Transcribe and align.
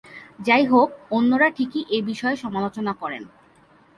যাই 0.39 0.63
হোক, 0.65 0.89
অন্যরা 1.11 1.47
ঠিকই 1.49 1.81
এ 1.89 1.99
বিষয়ে 2.01 2.35
সমালোচনা 2.35 2.93
করেন। 2.93 3.23